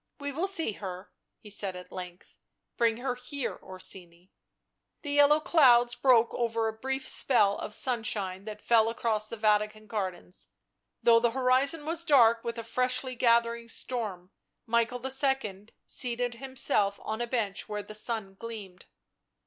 [0.19, 2.35] "We will see her," he said at length."
[2.79, 4.31] Bring her here, Orsini."
[5.03, 9.85] The yellow clouds broke over a brief spell of sunshine that fell across the Vatican
[9.85, 10.47] gardens,
[11.03, 14.31] though the horizon was dark with a freshly gathering storm;
[14.65, 15.67] Michael II.
[15.85, 18.87] seated himself on a bench where the sun gleamed.